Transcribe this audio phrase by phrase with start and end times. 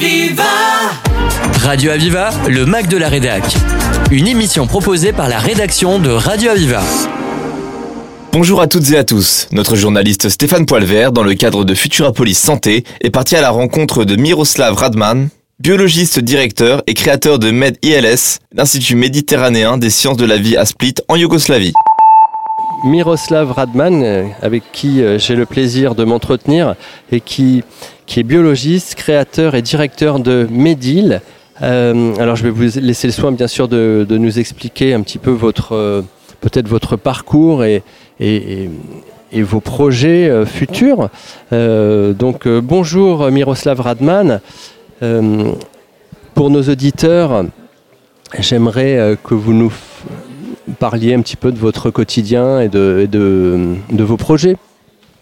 [0.00, 0.44] Aviva
[1.60, 3.42] Radio Aviva, le Mac de la Rédac.
[4.12, 6.82] Une émission proposée par la rédaction de Radio Aviva.
[8.30, 9.48] Bonjour à toutes et à tous.
[9.50, 14.04] Notre journaliste Stéphane Poilvert, dans le cadre de Futurapolis Santé, est parti à la rencontre
[14.04, 20.36] de Miroslav Radman, biologiste directeur et créateur de MedILS, l'Institut méditerranéen des sciences de la
[20.36, 21.72] vie à Split en Yougoslavie.
[22.84, 26.76] Miroslav Radman, euh, avec qui euh, j'ai le plaisir de m'entretenir
[27.10, 27.64] et qui,
[28.08, 31.20] qui est biologiste, créateur et directeur de Medil.
[31.60, 35.18] Euh, alors je vais vous laisser le soin bien sûr de, nous expliquer un petit
[35.18, 36.02] peu votre euh,
[36.40, 37.82] peut-être votre parcours et,
[39.34, 41.10] vos projets euh, futurs.
[41.52, 44.40] Donc bonjour Miroslav Radman.
[46.34, 47.44] Pour nos auditeurs,
[48.38, 49.72] j'aimerais que vous nous
[50.78, 54.56] parliez un petit peu de votre quotidien et de vos projets.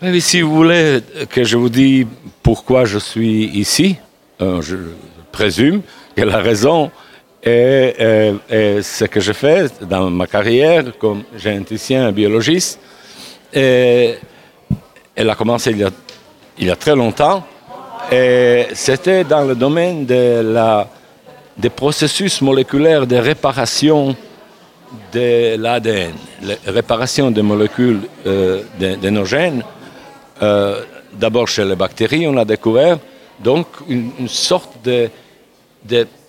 [0.00, 2.06] Mais si vous voulez que je vous dise
[2.42, 3.96] pourquoi je suis ici,
[4.40, 4.76] euh, je
[5.32, 5.82] présume
[6.14, 6.90] que la raison
[7.42, 7.96] est,
[8.48, 12.78] est- ce que je fais dans ma carrière comme généticien et biologiste.
[13.52, 14.18] Elle
[15.30, 17.44] a commencé il y a, très longtemps.
[18.12, 20.88] Et c'était dans le domaine de la,
[21.56, 24.14] des processus moléculaires de réparation
[25.12, 29.62] de l'ADN, la réparation des molécules euh, de nos gènes.
[30.42, 32.98] Euh, D'abord chez les bactéries, on a découvert
[33.42, 35.08] donc une, sorte de,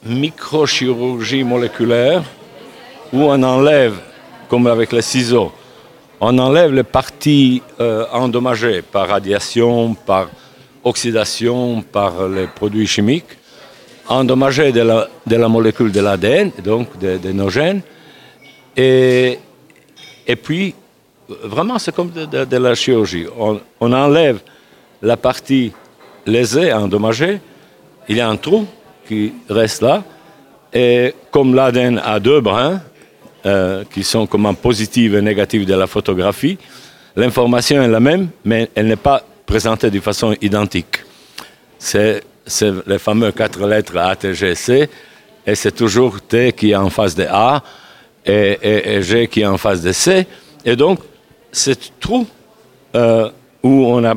[0.06, 2.24] microchirurgie moléculaire
[3.12, 3.96] où on enlève,
[4.48, 5.52] comme avec les ciseaux,
[6.22, 10.30] on enlève les parties euh, endommagées par radiation, par
[10.84, 13.38] oxydation, par les produits chimiques,
[14.08, 14.82] endommagées de
[15.36, 17.82] la, molécule de l'ADN, donc de, nos gènes,
[18.78, 19.38] et
[20.42, 20.74] puis,
[21.44, 23.26] vraiment, c'est comme de, la chirurgie.
[23.38, 23.60] On,
[23.94, 24.40] enlève
[25.02, 25.72] la partie
[26.26, 27.40] lésée, endommagée,
[28.08, 28.66] il y a un trou
[29.08, 30.04] qui reste là,
[30.74, 32.82] et comme l'ADN a deux brins,
[33.46, 36.58] euh, qui sont comme un positif et négatif de la photographie,
[37.16, 41.00] l'information est la même, mais elle n'est pas présentée de façon identique.
[41.78, 42.22] C'est
[42.86, 44.90] les fameux quatre lettres A, T, G, C,
[45.46, 47.64] et c'est toujours T qui est en face de A
[48.26, 50.28] et- et G qui est en face de C.
[50.66, 51.00] Et donc,
[51.52, 52.28] ce trou
[52.96, 53.30] euh,
[53.64, 54.16] où on a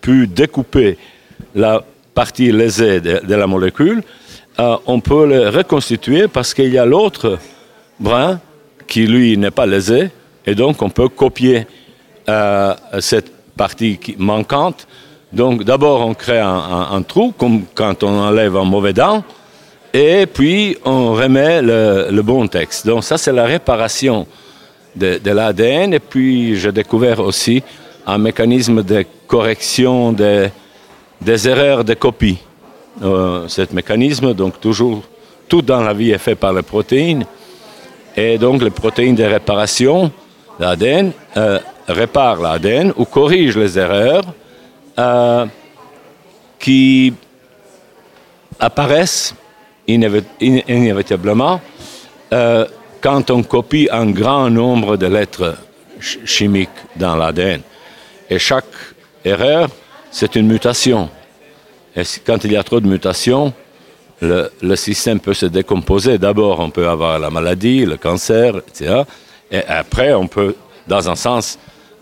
[0.00, 0.98] pu découper
[1.54, 1.82] la
[2.14, 4.02] partie lésée de, la molécule,
[4.58, 7.38] euh, on peut le reconstituer parce qu'il y a l'autre
[8.00, 8.40] brin
[8.86, 10.10] qui, lui, n'est pas lésé,
[10.46, 11.66] et donc on peut copier
[12.28, 14.86] euh, cette partie manquante.
[15.32, 19.24] Donc d'abord on crée un, trou, comme quand on enlève un mauvais dent,
[19.92, 22.86] et puis on remet le bon texte.
[22.86, 24.26] Donc ça c'est la réparation
[24.96, 27.62] de, l'ADN, et puis j'ai découvert aussi
[28.06, 30.50] un mécanisme de correction des,
[31.48, 32.38] erreurs de copie.
[33.02, 35.02] Euh, ce mécanisme, donc toujours,
[35.48, 37.26] tout dans la vie est fait par les protéines,
[38.16, 40.10] et donc les protéines de réparation,
[40.58, 44.24] l'ADN, euh, réparent l'ADN ou corrigent les erreurs
[44.98, 45.44] euh,
[46.58, 47.12] qui
[48.58, 49.34] apparaissent
[49.86, 51.60] inévi- in- inévitablement
[52.32, 52.64] euh,
[53.00, 55.56] quand on copie un grand nombre de lettres
[56.00, 57.60] ch- chimiques dans l'ADN.
[58.28, 58.64] Et chaque
[59.24, 59.68] erreur,
[60.10, 61.08] c'est une mutation.
[61.94, 63.52] Et quand il y a trop de mutations,
[64.20, 66.18] le, système peut se décomposer.
[66.18, 69.02] D'abord, on peut avoir la maladie, le cancer, etc.
[69.50, 70.54] Et après, on peut,
[70.86, 71.58] dans un sens,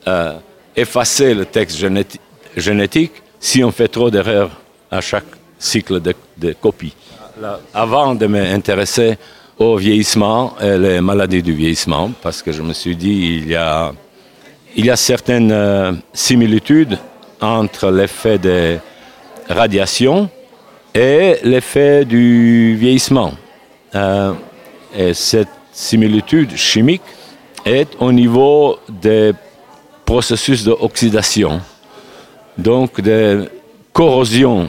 [0.07, 0.35] euh,
[0.77, 2.19] effacer le texte généti-
[2.57, 4.51] génétique si on fait trop d'erreurs
[4.91, 5.25] à chaque
[5.59, 6.95] cycle de, copie.
[7.73, 9.19] Avant de m'intéresser
[9.59, 13.57] au vieillissement et les maladies du vieillissement, parce que je me suis dit, il y
[13.57, 13.93] a,
[14.77, 16.99] il y a certaines euh, similitudes
[17.41, 18.79] entre l'effet des
[19.49, 20.29] radiations
[20.95, 23.33] et l'effet du vieillissement.
[23.95, 24.33] Euh,
[24.97, 27.03] et cette similitude chimique
[27.65, 29.33] est au niveau des
[30.05, 31.61] processus d'oxydation,
[32.59, 33.51] donc de
[33.93, 34.69] corrosion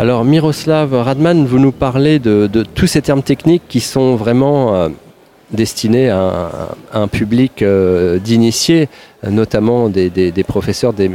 [0.00, 4.88] Alors Miroslav Radman, vous nous parlez de, tous ces termes techniques qui sont vraiment euh,
[5.50, 8.88] destinés à, un public euh, d'initiés,
[9.28, 11.10] notamment des, professeurs, des,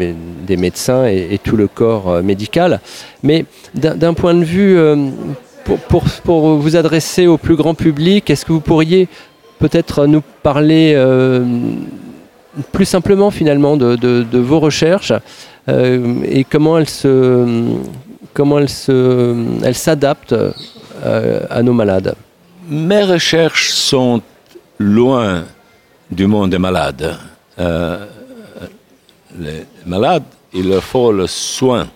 [0.55, 2.79] médecins et, tout le corps euh, médical.
[3.23, 4.77] Mais d'un point de vue,
[6.23, 9.07] pour, vous adresser au plus grand public, est-ce que vous pourriez
[9.57, 10.95] peut-être nous parler
[12.71, 15.13] plus simplement finalement de, vos recherches
[15.67, 17.73] et comment elles se
[18.35, 22.13] comment elle s'adapte euh, à nos malades
[22.69, 24.21] Mes recherches sont
[24.77, 25.45] loin
[26.11, 27.17] du monde des malades.
[27.57, 28.05] Euh,
[29.39, 30.23] les malades,
[30.53, 31.87] il leur faut le soin.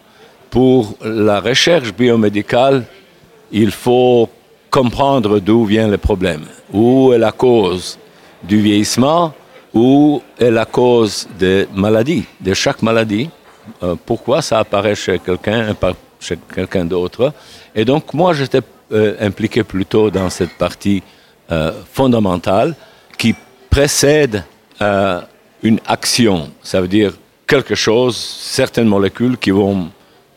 [0.49, 2.85] Pour la recherche biomédicale,
[3.51, 4.29] il faut
[4.71, 7.99] comprendre d'où vient le problème, où est la cause
[8.43, 9.33] du vieillissement,
[9.73, 13.29] où est la cause des maladies, de chaque maladie,
[13.83, 15.75] euh, pourquoi ça apparaît chez quelqu'un
[16.19, 17.33] chez quelqu'un d'autre.
[17.75, 18.61] Et donc, moi, j'étais
[18.91, 21.01] euh, impliqué plutôt dans cette partie
[21.51, 22.75] euh, fondamentale
[23.17, 23.35] qui
[23.69, 24.43] précède
[24.81, 25.21] euh,
[25.63, 26.49] une action.
[26.63, 27.13] Ça veut dire
[27.47, 29.89] quelque chose, certaines molécules qui vont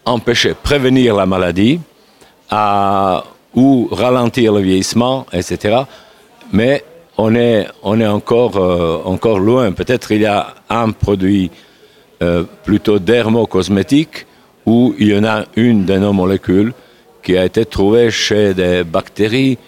[0.05, 1.81] empêcher, prévenir la maladie
[3.55, 5.82] ou ralentir le vieillissement, etc.
[6.52, 6.84] Mais
[7.17, 8.56] on est, on est encore,
[9.06, 9.73] encore loin.
[9.73, 11.51] Peut-être il y a un produit
[12.65, 14.27] plutôt dermocosmétique
[14.67, 16.73] où il y en a une molécules
[17.23, 19.59] qui a été trouvée chez des bactéries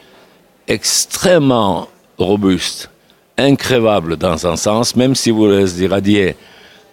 [0.67, 2.91] extrêmement robustes,
[3.37, 6.37] incrévables dans un sens, même si vous les irradiez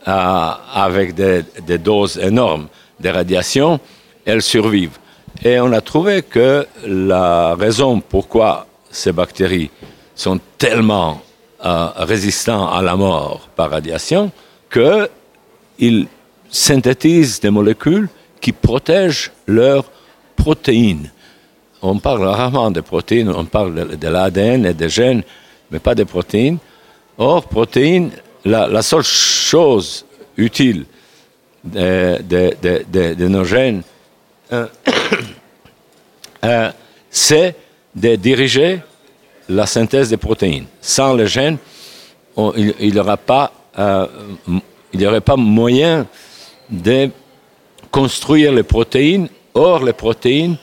[0.08, 1.44] euh, avec des,
[1.78, 2.68] doses énormes
[3.00, 3.80] de radiation,
[4.26, 4.98] elles survivent.
[5.44, 9.70] Et on a trouvé que la raison pourquoi ces bactéries
[10.16, 11.22] sont tellement
[11.64, 14.32] euh, résistantes à la mort par radiation,
[14.72, 16.08] qu'ils
[16.52, 18.10] synthétisent des molécules
[18.42, 19.86] qui protègent leurs
[20.36, 21.10] protéines.
[21.82, 25.24] On parle rarement de protéines, on parle de, l'ADN et des gènes,
[25.72, 26.58] mais pas des protéines.
[27.18, 28.12] Or, protéines,
[28.46, 30.06] la, seule chose
[30.38, 30.86] utile
[31.64, 33.82] de, nos gènes,
[34.52, 34.68] euh,
[36.44, 36.72] euh,
[37.10, 37.56] c'est
[37.96, 38.82] de diriger
[39.50, 40.66] la synthèse des protéines.
[40.82, 41.58] Sans les gènes,
[42.58, 44.08] il n'y pas, euh,
[44.94, 46.08] il aurait pas moyen
[46.72, 47.10] de
[47.92, 49.28] construire les protéines.
[49.54, 50.58] Or, les protéines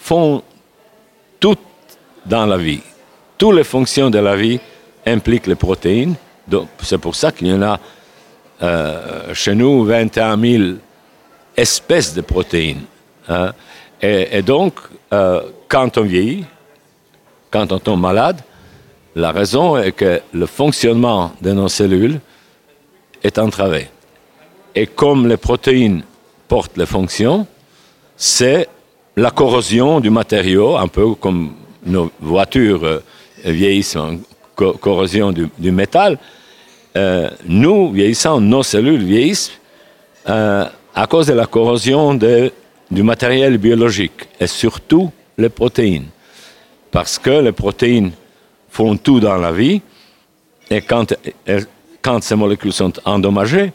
[0.00, 0.42] font
[1.38, 1.56] tout
[2.24, 2.80] dans la vie.
[3.38, 4.58] Toutes les fonctions de la vie
[5.06, 6.14] impliquent les protéines.
[6.82, 7.78] C'est pour ça qu'il y en a
[8.62, 10.64] euh, chez nous 21 000
[11.56, 12.82] espèces de protéines.
[13.28, 13.52] Hein.
[14.00, 14.74] Et, donc,
[15.12, 16.44] euh, quand on vieillit,
[17.50, 18.40] quand on tombe malade,
[19.14, 22.20] la raison est que le fonctionnement de nos cellules
[23.22, 23.88] est entravé.
[24.78, 26.02] Et comme les protéines
[26.48, 27.46] portent les fonctions,
[28.14, 28.68] c'est
[29.16, 31.54] la corrosion du matériau, un peu comme
[31.86, 33.00] nos voitures euh,
[33.42, 34.18] vieillissent en
[34.54, 36.18] corrosion du, métal.
[36.94, 39.52] Euh, nous, vieillissant, nos cellules vieillissent
[40.28, 46.08] euh, à cause de la corrosion du matériel biologique et surtout les protéines.
[46.90, 48.12] Parce que les protéines
[48.70, 49.80] font tout dans la vie
[50.70, 51.14] et quand,
[52.02, 53.72] quand ces molécules sont endommagées,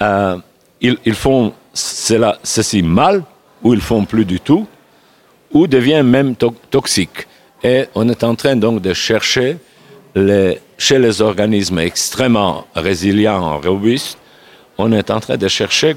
[0.00, 0.36] euh,
[0.80, 3.22] ils, font cela, ceci mal,
[3.62, 4.66] ou ils font plus du tout,
[5.52, 7.26] ou deviennent même toxiques.
[7.62, 9.58] Et on est en train donc de chercher
[10.76, 14.18] chez les organismes extrêmement résilients, robustes,
[14.78, 15.96] on est en train de chercher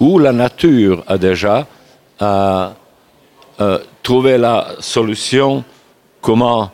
[0.00, 1.66] où la nature a déjà
[2.22, 2.68] euh,
[3.60, 5.62] euh, trouvé la solution,
[6.20, 6.70] comment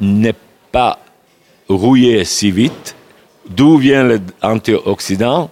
[0.00, 0.32] ne
[0.72, 0.98] pas
[1.68, 2.96] rouiller si vite
[3.48, 4.08] d'où vient
[4.42, 5.50] l'antioxydant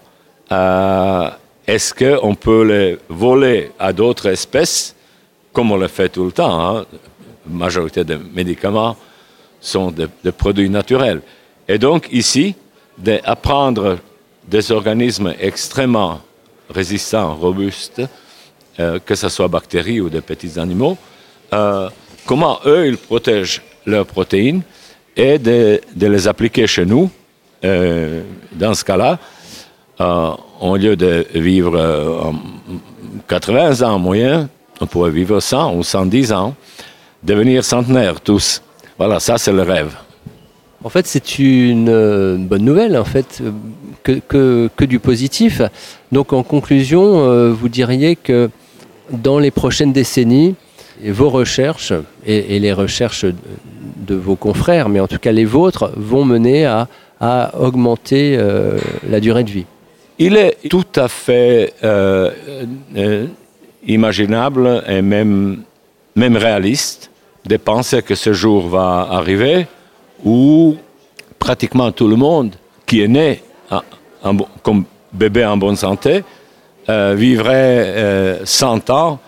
[0.52, 1.30] euh,
[1.66, 4.94] Est-ce qu'on peut les voler à d'autres espèces,
[5.52, 6.86] comme on le fait tout le temps hein?
[7.48, 8.96] La majorité des médicaments
[9.60, 11.22] sont des, produits naturels.
[11.68, 12.54] Et donc ici,
[12.98, 13.98] d'apprendre
[14.46, 16.20] des organismes extrêmement
[16.68, 18.02] résistants, robustes,
[18.80, 20.98] euh, que ce soit bactéries ou des petits animaux,
[21.52, 21.88] euh,
[22.26, 24.62] comment eux, ils protègent leurs protéines
[25.16, 27.10] et de les appliquer chez nous
[27.64, 28.22] euh,
[28.52, 29.18] dans ce cas-là,
[30.00, 32.34] euh, au lieu de vivre
[33.28, 34.48] 80 euh, ans en moyen,
[34.80, 36.54] on pourrait vivre 100 ou 110 ans,
[37.22, 38.62] devenir centenaire tous.
[38.98, 39.94] Voilà, ça c'est le rêve.
[40.84, 43.42] En fait, c'est une bonne nouvelle, en fait,
[44.04, 44.20] que,
[44.68, 45.60] que, du positif.
[46.12, 48.50] Donc, en conclusion, vous diriez que
[49.10, 50.54] dans les prochaines décennies,
[51.04, 51.92] vos recherches
[52.24, 56.66] et, et, les recherches de vos confrères, mais en tout cas les vôtres, vont mener
[56.66, 56.88] à
[57.20, 59.66] à augmenter euh, la durée de vie.
[60.18, 62.30] Il est tout à fait euh,
[62.96, 63.26] euh,
[63.86, 65.62] imaginable et même,
[66.14, 67.10] même réaliste
[67.44, 69.66] de penser que ce jour va arriver
[70.24, 70.76] où
[71.38, 72.56] pratiquement tout le monde
[72.86, 73.42] qui est né
[74.62, 76.24] comme bébé en bonne santé
[76.88, 79.20] vivrait 100 ans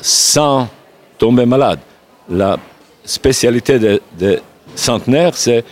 [0.00, 0.68] sans
[1.16, 1.80] tomber malade.
[2.28, 2.56] La
[3.04, 4.40] spécialité des de
[4.76, 5.64] centenaires, c'est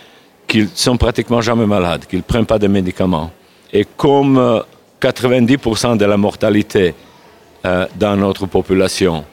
[0.47, 3.31] qu'ils sont pratiquement jamais malades, qu'ils ne prennent pas de médicaments.
[3.73, 4.63] Et comme
[5.01, 6.95] 90% euh, de la mortalité
[7.65, 9.25] euh, dans notre population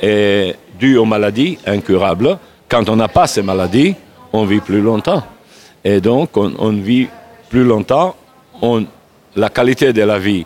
[0.00, 2.38] est due aux maladies incurables,
[2.68, 3.94] quand on n'a pas ces maladies,
[4.32, 5.22] on vit plus longtemps.
[5.84, 7.08] Et donc, on, vit
[7.48, 8.14] plus longtemps,
[8.60, 8.84] on,
[9.36, 10.44] la qualité de la vie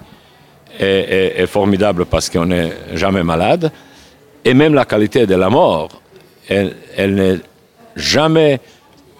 [0.78, 3.73] est, formidable parce qu'on n'est jamais malade,
[4.45, 5.88] et même la qualité de la mort,
[6.49, 7.38] elle n'est
[7.97, 8.61] jamais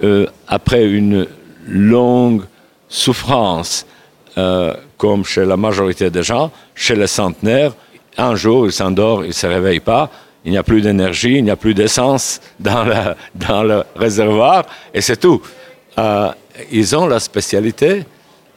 [0.03, 1.27] euh, après une
[1.67, 2.43] longue
[2.89, 3.87] souffrance,
[4.37, 7.73] euh, comme chez la majorité des gens, chez les centenaires,
[8.17, 10.11] un jour, ils s'endorment, ils ne se réveillent pas,
[10.45, 15.19] il n'y a plus d'énergie, il n'y a plus d'essence dans le, réservoir, et c'est
[15.19, 15.41] tout.
[15.99, 16.31] Euh,
[16.71, 18.05] ils ont la spécialité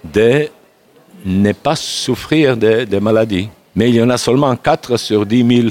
[0.04, 0.48] de
[1.26, 3.50] ne pas souffrir de, de, maladies.
[3.76, 5.68] Mais il y en a seulement 4 sur 10 000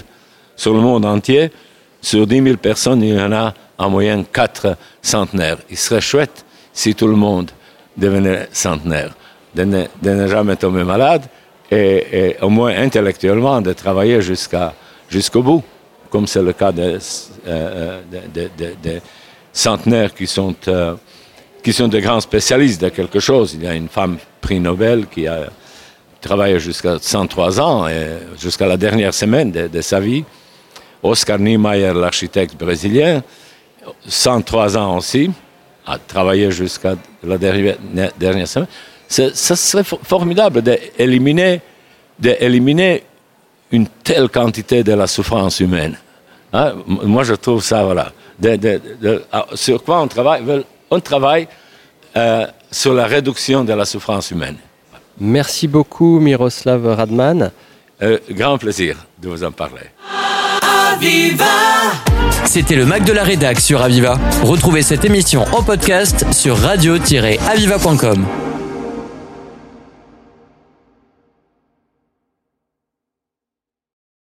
[0.57, 1.51] sur le monde entier.
[2.01, 5.59] Sur 10 000 personnes, il y en a en moyenne quatre centenaires.
[5.71, 7.51] Il serait chouette si tout le monde
[7.97, 9.15] devenait centenaire,
[9.55, 11.23] de ne, jamais tomber malade
[11.71, 14.21] et, au moins intellectuellement de travailler
[15.09, 15.63] jusqu'au bout,
[16.11, 16.99] comme c'est le cas des,
[17.47, 18.01] euh,
[19.53, 20.95] centenaires qui sont, euh,
[21.63, 23.55] qui sont des grands spécialistes de quelque chose.
[23.55, 25.49] Il y a une femme prix Nobel qui a
[26.21, 30.25] travaillé jusqu'à 103 ans, et jusqu'à la dernière semaine de sa vie.
[31.03, 33.23] Oscar Niemeyer, l'architecte brésilien,
[34.07, 35.31] 103 ans aussi,
[35.87, 37.77] a travaillé jusqu'à la dernière,
[38.19, 38.69] dernière semaine.
[39.09, 41.61] Ce serait formidable d'éliminer,
[42.19, 43.05] d'éliminer
[43.71, 45.97] une telle quantité de la souffrance humaine.
[46.53, 46.75] Hein?
[46.87, 48.13] Moi, je trouve ça, voilà.
[49.33, 50.43] Ah, sur quoi on travaille
[50.91, 51.47] On travaille
[52.17, 54.57] euh, sur la réduction de la souffrance humaine.
[55.21, 57.51] Merci beaucoup, Miroslav Radman.
[58.03, 59.91] Euh, grand plaisir de vous en parler.
[62.47, 64.19] C'était le Mac de la Rédac sur Aviva.
[64.43, 68.54] Retrouvez cette émission en podcast sur radio-aviva.com.